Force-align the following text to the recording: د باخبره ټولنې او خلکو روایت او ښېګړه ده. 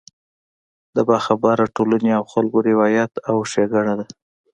د 0.95 0.97
باخبره 1.09 1.65
ټولنې 1.75 2.11
او 2.17 2.23
خلکو 2.33 2.57
روایت 2.69 3.11
او 3.29 3.35
ښېګړه 3.51 3.93
ده. 3.99 4.05